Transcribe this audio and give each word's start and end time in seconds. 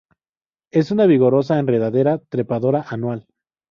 Es 0.71 0.89
una 0.89 1.05
vigorosa 1.05 1.59
enredadera 1.59 2.17
trepadora 2.17 2.83
anual. 2.89 3.27